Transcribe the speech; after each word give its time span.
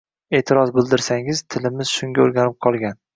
E’tiroz 0.37 0.71
bildirsangiz, 0.77 1.41
tilimiz 1.55 1.91
shunga 1.99 2.25
o‘rganib 2.25 2.57
qolgan. 2.67 2.99